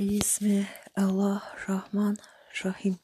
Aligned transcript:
بسم 0.00 0.64
الله 0.98 1.42
الرحمن 1.54 2.16
الرحيم. 2.54 2.96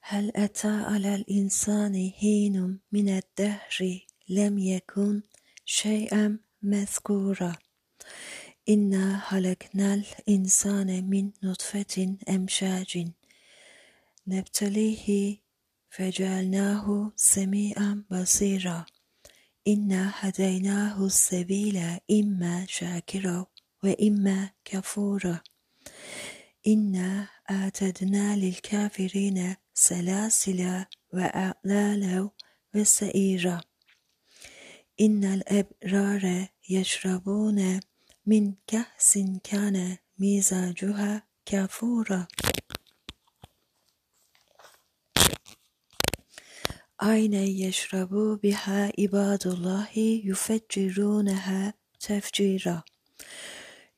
هل 0.00 0.32
أتى 0.36 0.68
على 0.68 1.14
الإنسان 1.14 2.10
حين 2.18 2.78
من 2.92 3.08
الدهر 3.08 3.98
لم 4.28 4.58
يكن 4.58 5.22
شيئا 5.64 6.38
مذكورا؟ 6.62 7.52
إنا 8.68 9.20
خلقنا 9.20 9.94
الإنسان 9.94 11.10
من 11.10 11.30
نطفة 11.42 12.16
أمشاج 12.28 13.06
نبتليه 14.26 15.36
فجعلناه 15.90 17.12
سميعا 17.16 18.04
بصيرا. 18.10 18.86
إنا 19.68 20.12
هديناه 20.14 21.06
السبيل 21.06 21.76
إما 22.10 22.66
شاكرا 22.68 23.46
وإما 23.84 24.50
كفورا. 24.64 25.40
إنا 26.66 27.28
أعتدنا 27.50 28.36
للكافرين 28.36 29.56
سلاسل 29.74 30.84
وأغلالا 31.14 32.30
وسعيرا 32.74 33.60
إن 35.00 35.24
الأبرار 35.24 36.48
يشربون 36.68 37.80
من 38.26 38.54
كأس 38.66 39.18
كان 39.44 39.96
مزاجها 40.18 41.22
كافورا 41.46 42.26
عينا 47.00 47.42
يشرب 47.42 48.40
بها 48.42 48.92
عباد 48.98 49.46
الله 49.46 49.98
يفجرونها 50.24 51.74
تفجيرا 52.00 52.82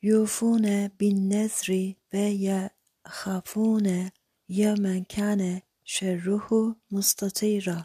يوفون 0.03 0.87
بالنذر 0.87 1.93
ويخافون 2.13 4.09
يوما 4.49 4.99
كان 5.09 5.61
شره 5.83 6.75
مستطيرا 6.91 7.83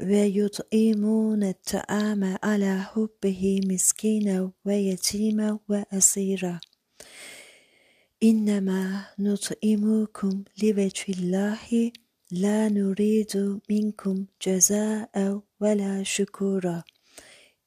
ويطعمون 0.00 1.42
الطعام 1.44 2.36
على 2.42 2.82
حبه 2.82 3.60
مسكينا 3.66 4.52
ويتيما 4.64 5.58
وأسيرا. 5.68 6.60
إنما 8.22 9.06
نطعمكم 9.18 10.44
لوجه 10.62 11.04
الله 11.08 11.92
لا 12.30 12.68
نريد 12.68 13.60
منكم 13.70 14.26
جزاء 14.46 15.42
ولا 15.60 16.02
شكورا. 16.02 16.82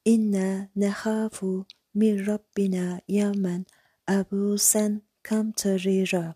إنا 0.07 0.69
نخاف 0.75 1.45
من 1.95 2.25
ربنا 2.25 3.01
يوما 3.09 3.63
أبوسا 4.09 4.99
كمتريرا 5.23 6.33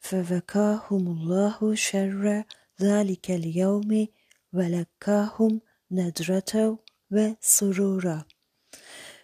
فوقاهم 0.00 1.06
الله 1.06 1.74
شر 1.74 2.44
ذلك 2.82 3.30
اليوم 3.30 4.06
ولكاهم 4.52 5.60
ندرة 5.90 6.78
وسرورا. 7.10 8.24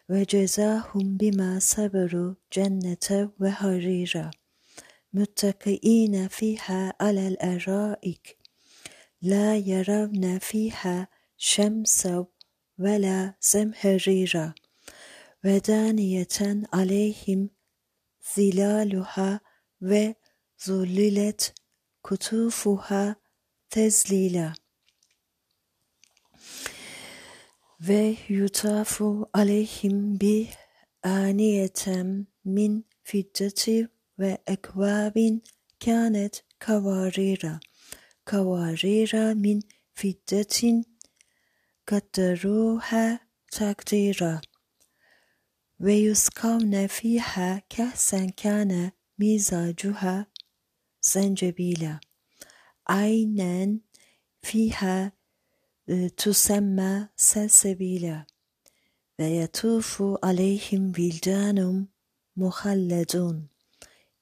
وجزاهم 0.08 1.16
بما 1.16 1.58
صبروا 1.58 2.34
جنة 2.56 3.30
وحريرا. 3.40 4.30
متكئين 5.12 6.28
فيها 6.28 6.94
على 7.00 7.28
الأرائك. 7.28 8.38
لا 9.22 9.56
يرون 9.56 10.38
فيها 10.38 11.08
شمسا 11.36 12.26
ولا 12.78 13.34
زمهريرا. 13.42 14.54
ve 15.44 15.64
daniyeten 15.64 16.66
aleyhim 16.72 17.50
zilaluha 18.20 19.40
ve 19.82 20.14
zullilet 20.58 21.54
kutufuha 22.02 23.16
tezlila. 23.70 24.54
Ve 27.80 28.16
yutafu 28.28 29.30
aleyhim 29.32 30.20
bi 30.20 30.48
aniyetem 31.02 32.26
min 32.44 32.86
fiddeti 33.02 33.88
ve 34.18 34.38
ekvabin 34.46 35.44
kânet 35.84 36.44
kavarira. 36.58 37.60
Kavarira 38.24 39.34
min 39.34 39.62
fiddetin 39.94 40.84
kaddaruha 41.84 43.18
takdira. 43.50 44.40
ويسقون 45.82 46.86
فيها 46.86 47.62
كأسا 47.68 48.26
كان 48.26 48.90
مزاجها 49.18 50.26
زنجبيلا. 51.02 52.00
عينا 52.88 53.78
فيها 54.42 55.12
تسمى 56.16 57.08
سلسبيلا. 57.16 58.26
ويطوف 59.18 60.02
عليهم 60.24 60.92
ولدان 60.98 61.86
مخلدون. 62.36 63.48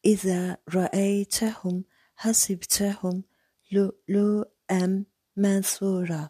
إذا 0.04 0.56
رأيتهم 0.74 1.84
حسبتهم 2.16 3.22
لؤلؤا 3.72 5.04
منثورا. 5.36 6.28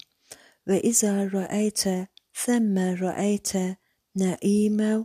وإذا 0.66 1.28
رأيت 1.28 1.82
ثم 2.34 2.78
رأيت 2.78 3.52
نعيما 4.16 5.04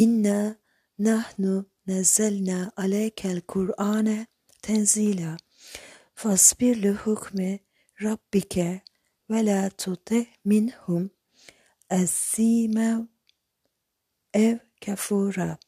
إنا 0.00 0.56
نحن 0.98 1.64
نزلنا 1.88 2.72
عليك 2.78 3.26
القرآن 3.26 4.26
تنزيلا. 4.62 5.36
فاصبر 6.14 6.74
لحكم 6.74 7.58
ربك 8.02 8.82
ولا 9.30 9.68
تطع 9.68 10.24
منهم 10.44 11.10
أثيما 11.92 13.06
أو 14.36 14.58
كفورا. 14.80 15.58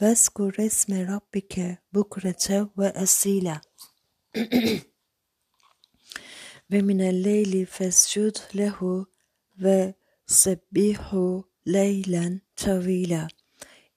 واذكر 0.00 0.66
اسم 0.66 0.92
ربك 1.12 1.82
بكرة 1.92 2.72
وأصيلا. 2.76 3.60
ومن 6.72 7.00
الليل 7.00 7.66
فاسجد 7.66 8.36
له 8.54 9.06
وسبحه 9.62 11.44
ليلا 11.66 12.40
طويلا. 12.56 13.28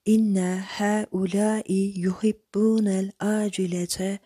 إن 0.08 0.38
هؤلاء 0.78 1.66
يحبون 1.98 2.88
العاجلة 2.88 4.20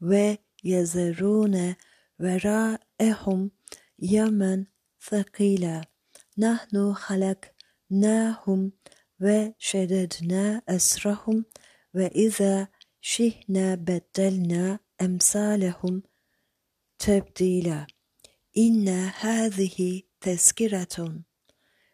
ويذرون 0.00 1.74
وراءهم 2.20 3.50
يوما 3.98 4.66
ثقيلا 5.00 5.84
نحن 6.38 6.94
خلقناهم 6.94 8.72
وشددنا 9.20 10.62
أسرهم 10.68 11.44
وإذا 11.94 12.68
شئنا 13.00 13.74
بدلنا 13.74 14.78
أمثالهم 15.02 16.02
تبديلا 16.98 17.86
إن 18.58 18.88
هذه 19.18 20.02
تذكرة 20.20 21.24